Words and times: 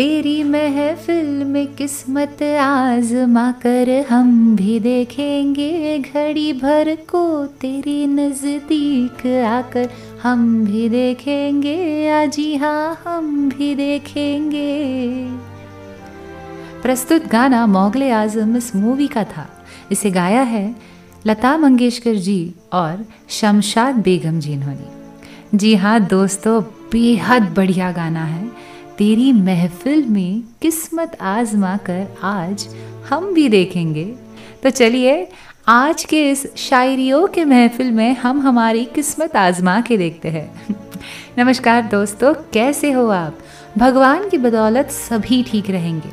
तेरी 0.00 0.44
महफिल 0.44 1.26
में 1.26 1.66
किस्मत 1.66 2.42
आजमा 2.60 3.52
कर 3.52 4.06
हम 4.10 4.56
भी 4.56 4.80
देखेंगे 4.80 5.98
घड़ी 5.98 6.52
भर 6.52 6.94
को 6.94 7.46
तेरी 7.46 8.06
नज़दीक 8.06 9.26
आकर। 9.26 9.90
हम 10.22 10.64
भी 10.64 10.88
देखेंगे, 10.88 12.10
आजी 12.10 12.56
हाँ 12.56 13.02
हम 13.04 13.48
भी 13.48 13.74
देखेंगे। 13.74 15.26
प्रस्तुत 16.82 17.26
गाना 17.26 17.66
मोगले 17.66 18.10
आज़म 18.10 18.56
इस 18.56 18.76
मूवी 18.76 19.06
का 19.06 19.24
था। 19.24 19.64
इसे 19.92 20.10
गाया 20.10 20.42
है 20.42 20.76
लता 21.26 21.56
मंगेशकर 21.56 22.14
जी 22.14 22.54
और 22.72 23.04
शमशाद 23.28 23.94
बेगम 23.94 24.40
जी 24.40 24.52
इन्होंने। 24.52 24.88
जी 25.58 25.74
हाँ 25.74 26.00
दोस्तों, 26.00 26.62
बेहद 26.62 27.42
बढ़िया 27.42 27.92
गाना 27.92 28.24
है। 28.24 28.69
तेरी 29.00 29.32
महफिल 29.32 30.04
में 30.06 30.42
किस्मत 30.62 31.18
आजमा 31.20 31.76
कर 31.76 32.06
आज 32.22 32.68
हम 33.08 33.34
भी 33.34 33.48
देखेंगे। 33.48 34.14
तो 34.62 34.70
चलिए, 34.70 35.28
आज 35.68 36.04
के 36.04 36.30
इस 36.30 36.56
शायरियों 36.56 37.26
के 37.26 37.44
महफिल 37.44 37.90
में 37.90 38.16
हम 38.16 38.40
हमारी 38.40 38.84
किस्मत 38.84 39.36
आजमा 39.36 39.80
के 39.80 39.96
देखते 39.96 40.28
हैं। 40.28 40.66
नमस्कार 41.38 41.82
दोस्तों, 41.82 42.34
कैसे 42.34 42.92
हो 42.92 43.08
आप? 43.08 43.38
भगवान 43.78 44.28
की 44.28 44.38
बदौलत 44.38 44.90
सभी 44.90 45.42
ठीक 45.42 45.70
रहेंगे। 45.70 46.10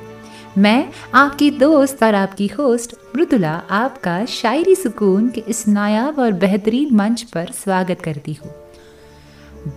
मैं, 0.62 0.90
आपकी 1.14 1.52
दोस्त 1.52 2.04
और 2.04 2.16
आपकी 2.16 2.48
होस्ट 2.48 2.96
मृदुला, 3.16 3.62
आपका 3.70 4.26
शायरी 4.26 4.76
सुकून 4.76 5.30
के 5.30 5.44
इस 5.48 5.68
नायाब 5.68 6.20
और 6.20 6.32
बेहतरीन 6.32 6.96
मंच 6.96 7.22
पर 7.24 7.46
स्वागत 7.46 8.02
करती 8.02 8.34
हूँ। 8.34 8.52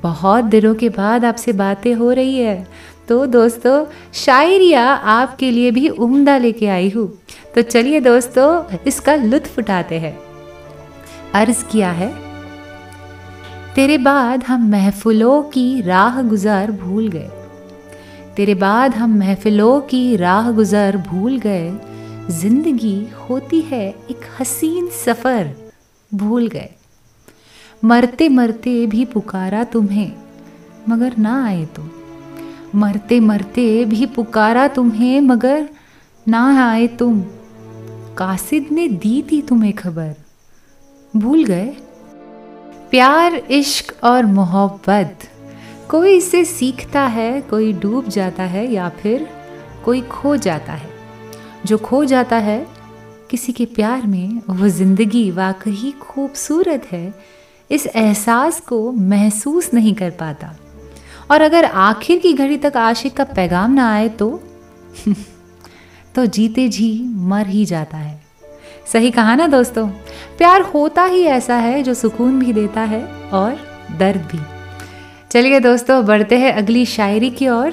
बहुत 0.03 0.45
दिनों 0.45 0.75
के 0.75 0.89
बाद 0.89 1.25
आपसे 1.25 1.53
बातें 1.53 1.95
हो 1.95 2.13
रही 2.13 2.39
है। 2.39 2.69
तो 3.11 3.25
दोस्तों, 3.27 3.85
शायरिया 4.15 4.83
आपके 4.87 5.51
लिए 5.51 5.71
भी 5.71 5.89
उम्दा 5.89 6.37
लेके 6.39 6.67
आई 6.69 6.91
हूँ। 6.91 7.07
तो 7.55 7.63
चलिए 7.63 8.01
दोस्तों, 8.01 8.77
इसका 8.87 9.15
लुत्फ 9.15 9.59
उठाते 9.59 9.99
हैं। 9.99 10.17
अर्ज़ 11.35 11.65
किया 11.65 11.91
है, 11.93 12.09
तेरे 13.75 13.99
बाद 13.99 14.45
हम 14.45 14.71
महफिलों 14.71 15.43
की 15.43 15.81
राह 15.81 16.23
गुजार 16.23 16.71
भूल 16.73 17.09
गए। 17.09 17.29
तेरे 18.37 18.55
बाद 18.55 18.95
हम 18.95 19.19
महफिलों 19.19 19.81
की 19.81 20.17
राह 20.17 20.51
गुजार 20.53 20.97
भूल 21.03 21.39
गए। 21.39 21.71
ज़िंदगी 22.33 22.99
होती 23.21 23.61
है 23.63 23.87
एक 24.11 24.27
हसीन 24.41 24.89
सफ़र, 24.97 25.55
भूल 26.13 26.49
गए। 26.49 26.69
मरते 27.83 28.29
मरते 28.29 28.85
भी 28.87 29.05
पुकारा 29.05 29.65
तुम्हें, 29.65 30.13
मगर 30.89 31.17
ना 31.17 31.45
आए 31.47 31.65
तुम। 31.67 31.91
मरते 32.75 33.21
मरते 33.21 33.85
भी 33.85 34.07
पुकारा 34.07 34.69
तुम्हें, 34.69 35.21
मगर 35.21 35.69
ना 36.29 36.71
आए 36.71 36.87
तुम। 36.87 37.21
कासिद 38.19 38.69
ने 38.73 38.89
दी 38.89 39.25
थी 39.33 39.43
तुम्हें 39.43 39.73
खबर। 39.73 40.15
भूल 41.17 41.45
गए? 41.45 41.77
प्यार, 42.91 43.35
इश्क 43.35 44.05
और 44.05 44.27
मोहब्बत। 44.27 45.19
कोई 45.91 46.17
इसे 46.17 46.45
सीखता 46.45 47.01
है, 47.01 47.41
कोई 47.41 47.73
डूब 47.73 48.09
जाता 48.09 48.43
है, 48.43 48.73
या 48.73 48.89
फिर 48.89 49.29
कोई 49.85 50.01
खो 50.01 50.37
जाता 50.37 50.73
है। 50.73 50.91
जो 51.67 51.79
खो 51.79 52.05
जाता 52.05 52.37
है, 52.37 52.67
किसी 53.31 53.53
के 53.53 53.65
प्यार 53.65 54.07
में, 54.07 54.43
वो 54.51 54.69
ज़िंदगी 54.69 55.31
वाकई 55.31 55.95
खूबसूरत 56.01 56.89
है। 56.93 57.15
इस 57.71 57.87
एहसास 57.87 58.61
को 58.61 58.93
महसूस 58.93 59.75
नहीं 59.75 59.95
कर 59.95 60.11
पाता। 60.11 60.57
और 61.31 61.43
अगर 61.43 61.65
आखिर 61.65 62.19
की 62.19 62.33
घड़ी 62.33 62.57
तक 62.57 62.77
आशिक 62.77 63.17
का 63.17 63.25
पैगाम 63.25 63.73
ना 63.73 63.93
आए 63.95 64.09
तो? 64.09 64.43
तो 66.15 66.27
जीते 66.27 66.69
जी 66.69 67.03
मर 67.05 67.47
ही 67.47 67.65
जाता 67.65 67.97
है। 67.97 68.23
सही 68.93 69.11
कहा 69.11 69.35
ना 69.35 69.47
दोस्तों? 69.47 69.89
प्यार 70.39 70.61
होता 70.61 71.05
ही 71.05 71.23
ऐसा 71.23 71.55
है 71.55 71.83
जो 71.83 71.95
सुकून 71.95 72.39
भी 72.39 72.53
देता 72.53 72.81
है 72.81 73.05
और 73.33 73.59
दर्द 73.99 74.21
भी। 74.21 74.39
चलिए 75.31 75.61
दोस्तों, 75.61 76.07
बढ़ते 76.07 76.39
हैं 76.39 76.53
अगली 76.53 76.87
शायरी 76.87 77.31
की 77.31 77.49
ओर। 77.49 77.73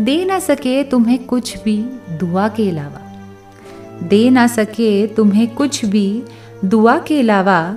दे 0.00 0.24
ना 0.24 0.38
सके 0.38 0.84
तुम्हें 0.84 1.24
कुछ 1.24 1.62
भी 1.62 1.78
दुआ 2.18 2.48
के 2.48 2.70
अलावा। 2.70 3.28
दे 4.02 4.30
ना 4.30 4.46
सके 4.46 5.06
तुम्हें 5.06 5.54
कुछ 5.54 5.84
भी 5.84 6.22
दुआ 6.64 6.98
के 6.98 7.20
अलावा। 7.20 7.76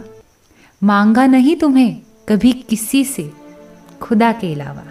मांगा 0.84 1.26
नहीं 1.26 1.56
तुम्हें 1.56 1.98
कभी 2.30 2.52
किसी 2.52 3.06
से। 3.06 3.39
खुदा 4.02 4.32
के 4.32 4.54
अलावा। 4.54 4.84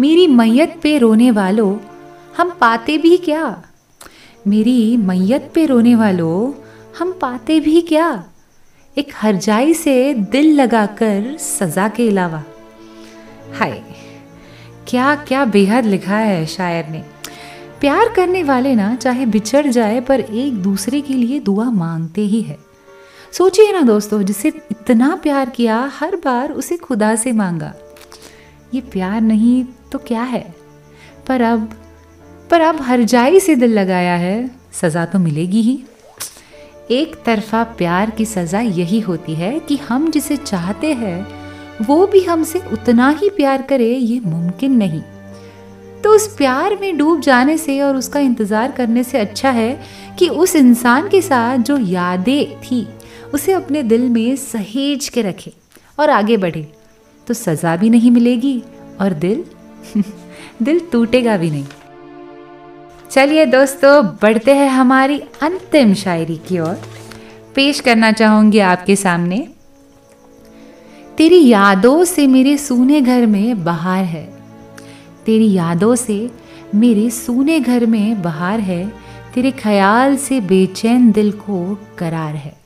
मेरी 0.00 0.26
मैयत 0.26 0.80
पे 0.82 0.98
रोने 0.98 1.30
वालों, 1.30 1.76
हम 2.36 2.50
पाते 2.60 2.98
भी 2.98 3.16
क्या? 3.16 3.62
मेरी 4.46 4.96
मैयत 4.96 5.50
पे 5.54 5.66
रोने 5.66 5.94
वालों, 5.94 6.62
हम 6.98 7.12
पाते 7.12 7.60
भी 7.60 7.80
क्या? 7.80 8.24
एक 8.98 9.12
हरजाई 9.16 9.74
से 9.74 10.14
दिल 10.14 10.60
लगाकर 10.60 11.36
सजा 11.36 11.88
के 11.88 12.08
अलावा। 12.08 12.44
हाय 13.58 13.82
क्या 14.88 15.14
क्या 15.14 15.44
बेहद 15.44 15.86
लिखा 15.86 16.16
है 16.16 16.46
शायर 16.46 16.88
ने। 16.88 17.04
प्यार 17.80 18.08
करने 18.08 18.42
वाले 18.42 18.74
ना, 18.74 18.94
चाहे 18.94 19.26
बिछड़ 19.26 19.66
जाए, 19.66 20.00
पर 20.00 20.20
एक 20.20 20.54
दूसरे 20.54 21.00
के 21.00 21.14
लिए 21.14 21.40
दुआ 21.40 21.64
मांगते 21.64 22.20
ही 22.20 22.40
है। 22.40 22.67
सोचिए 23.32 23.72
ना 23.72 23.80
दोस्तों, 23.80 24.22
जिसे 24.22 24.48
इतना 24.48 25.14
प्यार 25.22 25.50
किया, 25.50 25.90
हर 25.94 26.16
बार 26.16 26.52
उसे 26.52 26.76
खुदा 26.76 27.16
से 27.16 27.32
मांगा। 27.32 27.74
ये 28.74 28.80
प्यार 28.80 29.20
नहीं 29.20 29.64
तो 29.92 29.98
क्या 29.98 30.22
है? 30.22 30.54
पर 31.26 31.42
अब 31.42 31.70
पर 32.50 32.60
अब 32.60 32.80
हर 32.80 33.02
जाई 33.02 33.40
से 33.40 33.54
दिल 33.54 33.78
लगाया 33.78 34.14
है, 34.14 34.50
सज़ा 34.72 35.04
तो 35.04 35.18
मिलेगी 35.18 35.62
ही। 35.62 35.78
एक 36.90 37.16
तरफा 37.24 37.62
प्यार 37.64 38.10
की 38.10 38.24
सज़ा 38.24 38.60
यही 38.60 39.00
होती 39.00 39.34
है 39.34 39.58
कि 39.58 39.76
हम 39.76 40.10
जिसे 40.10 40.36
चाहते 40.36 40.92
हैं, 40.92 41.26
वो 41.84 42.06
भी 42.06 42.24
हमसे 42.24 42.62
उतना 42.72 43.08
ही 43.10 43.28
प्यार 43.28 43.62
करे, 43.62 43.94
ये 43.94 44.20
मुमकिन 44.20 44.76
नहीं। 44.76 45.02
तो 46.04 46.10
उस 46.10 46.36
प्यार 46.36 46.76
में 46.80 46.96
डूब 46.96 47.20
जाने 47.20 47.58
से 47.58 47.80
और 47.80 47.96
उसका 47.96 48.20
इंतज़ार 48.20 48.72
करने 48.72 49.04
से 49.04 49.18
अच्छा 49.18 49.50
है 49.50 49.80
कि 50.18 50.28
उस 50.28 50.56
इंसान 50.56 51.08
के 51.08 51.22
साथ 51.22 51.58
जो 51.58 51.78
यादें 51.78 52.60
थी 52.60 52.86
उसे 53.34 53.52
अपने 53.52 53.82
दिल 53.82 54.08
में 54.08 54.36
सहेज 54.36 55.08
के 55.08 55.22
रखे 55.22 55.52
और 56.00 56.10
आगे 56.10 56.36
बढ़े। 56.36 56.72
तो 57.26 57.34
सज़ा 57.34 57.76
भी 57.76 57.90
नहीं 57.90 58.10
मिलेगी 58.10 58.62
और 59.00 59.12
दिल 59.12 59.44
दिल 60.62 60.80
टूटेगा 60.92 61.36
भी 61.36 61.50
नहीं। 61.50 61.66
चलिए 63.10 63.46
दोस्तों, 63.46 64.04
बढ़ते 64.04 64.54
हैं 64.54 64.68
हमारी 64.68 65.18
अंतिम 65.18 65.94
शायरी 65.94 66.36
की 66.36 66.58
ओर। 66.58 66.82
पेश 67.54 67.80
करना 67.80 68.12
चाहूँगी 68.12 68.58
आपके 68.58 68.96
सामने। 68.96 69.48
तेरी 71.16 71.48
यादों 71.48 72.04
से 72.04 72.26
मेरे 72.26 72.58
सूने 72.58 73.00
घर 73.00 73.26
में 73.26 73.64
बहार 73.64 74.04
है। 74.04 74.32
तेरी 75.26 75.52
यादों 75.52 75.94
से 75.94 76.30
मेरे 76.74 77.10
सूने 77.10 77.60
घर 77.60 77.86
में 77.86 78.22
बहार 78.22 78.60
है। 78.60 78.92
तेरे 79.34 79.50
ख्याल 79.50 80.16
से 80.16 80.40
बेचैन 80.40 81.12
दिल 81.12 81.32
को 81.32 81.78
करार 81.98 82.34
है। 82.34 82.57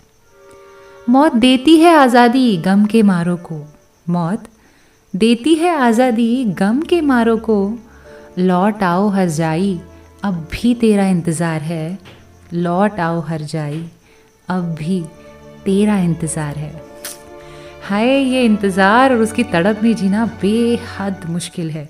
मौत 1.09 1.35
देती 1.35 1.77
है 1.77 1.95
आज़ादी 1.95 2.57
गम 2.57 2.85
के 2.85 3.03
मारों 3.03 3.37
को। 3.37 3.57
मौत 4.07 4.45
देती 5.15 5.55
है 5.55 5.71
आज़ादी 5.77 6.45
गम 6.45 6.81
के 6.83 7.01
मारों 7.01 7.37
को। 7.39 7.57
लौट 8.39 8.83
आओ 8.83 9.09
हर 9.09 9.29
जाई, 9.29 9.81
अब 10.25 10.35
भी 10.53 10.75
तेरा 10.75 11.07
इंतज़ार 11.07 11.61
है। 11.61 11.99
लौट 12.55 13.01
आओ 13.01 13.21
हर 13.21 13.43
जाई, 13.43 13.85
अब 14.49 14.75
भी 14.75 15.01
तेरा 15.65 15.99
इंतज़ार 15.99 16.55
है। 16.55 16.73
हाय, 17.83 18.09
ये 18.09 18.45
इंतज़ार 18.45 19.15
और 19.15 19.21
उसकी 19.21 19.45
तड़प 19.45 19.81
में 19.83 19.95
जीना 19.95 20.27
बेहद 20.43 21.27
मुश्किल 21.31 21.71
है। 21.71 21.89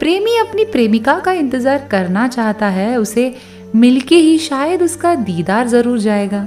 प्रेमी 0.00 0.36
अपनी 0.38 0.64
प्रेमिका 0.64 1.18
का 1.18 1.32
इंतज़ार 1.32 1.86
करना 1.90 2.26
चाहता 2.28 2.68
है, 2.68 2.96
उसे 2.96 3.34
मिलके 3.76 4.16
ही 4.16 4.38
शायद 4.38 4.82
उसका 4.82 5.14
दीदार 5.14 5.68
ज़रूर 5.68 5.98
जाएगा। 5.98 6.46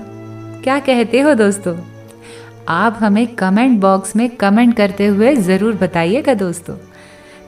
क्या 0.63 0.79
कहते 0.79 1.21
हो 1.21 1.33
दोस्तों? 1.33 1.75
आप 2.69 2.97
हमें 2.99 3.35
कमेंट 3.35 3.79
बॉक्स 3.81 4.15
में 4.15 4.29
कमेंट 4.29 4.77
करते 4.77 5.05
हुए 5.05 5.35
ज़रूर 5.35 5.73
बताइएगा 5.73 6.33
दोस्तों। 6.33 6.75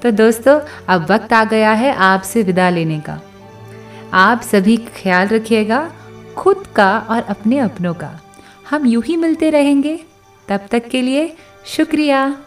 तो 0.01 0.11
दोस्तों, 0.11 0.59
अब 0.87 1.11
वक्त 1.11 1.33
आ 1.33 1.43
गया 1.43 1.71
है 1.71 1.95
आपसे 1.95 2.43
विदा 2.43 2.69
लेने 2.69 2.99
का। 2.99 3.21
आप 4.13 4.41
सभी 4.41 4.77
ख्याल 4.77 5.27
रखिएगा, 5.27 5.91
खुद 6.37 6.67
का 6.75 6.99
और 7.09 7.21
अपने 7.21 7.59
अपनों 7.59 7.93
का। 7.93 8.19
हम 8.69 8.85
यूँ 8.85 9.03
ही 9.03 9.15
मिलते 9.17 9.49
रहेंगे। 9.49 9.99
तब 10.47 10.67
तक 10.71 10.87
के 10.87 11.01
लिए 11.01 11.35
शुक्रिया। 11.65 12.37